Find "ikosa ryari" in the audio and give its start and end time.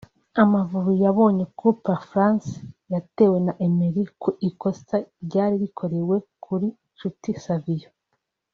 4.49-5.55